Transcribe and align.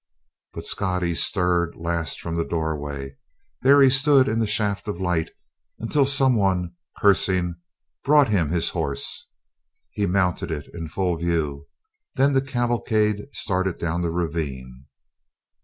But 0.53 0.65
Scottie 0.65 1.13
stirred 1.13 1.75
last 1.75 2.19
from 2.19 2.33
the 2.35 2.43
doorway; 2.43 3.17
there 3.61 3.83
he 3.83 3.91
stood 3.91 4.27
in 4.27 4.39
the 4.39 4.47
shaft 4.47 4.87
of 4.87 4.99
light 4.99 5.29
until 5.77 6.07
some 6.07 6.33
one, 6.33 6.73
cursing, 6.99 7.57
brought 8.03 8.29
him 8.29 8.49
his 8.49 8.69
horse. 8.71 9.29
He 9.91 10.07
mounted 10.07 10.49
it 10.49 10.67
in 10.73 10.87
full 10.87 11.17
view. 11.17 11.67
Then 12.15 12.33
the 12.33 12.41
cavalcade 12.41 13.27
started 13.31 13.77
down 13.77 14.01
the 14.01 14.09
ravine. 14.09 14.85